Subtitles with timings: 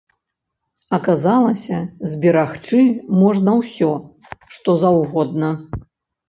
[0.97, 1.77] Аказалася,
[2.13, 2.79] зберагчы
[3.21, 3.91] можна ўсё,
[4.57, 5.53] што заўгодна.